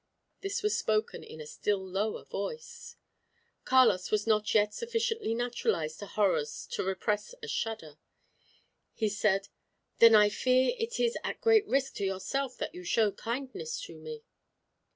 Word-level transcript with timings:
This 0.39 0.63
was 0.63 0.75
spoken 0.75 1.23
in 1.23 1.39
a 1.39 1.45
still 1.45 1.77
lower 1.85 2.25
voice. 2.25 2.95
Carlos 3.65 4.09
was 4.09 4.25
not 4.25 4.51
yet 4.55 4.73
sufficiently 4.73 5.35
naturalized 5.35 5.99
to 5.99 6.07
horrors 6.07 6.65
to 6.71 6.83
repress 6.83 7.35
a 7.43 7.47
shudder. 7.47 7.99
He 8.95 9.09
said, 9.09 9.49
"Then 9.99 10.15
I 10.15 10.29
fear 10.29 10.73
it 10.79 10.99
is 10.99 11.19
at 11.23 11.39
great 11.39 11.67
risk 11.67 11.93
to 11.97 12.03
yourself 12.03 12.57
that 12.57 12.73
you 12.73 12.83
show 12.83 13.11
kindness 13.11 13.79
to 13.81 13.99
me." 13.99 14.23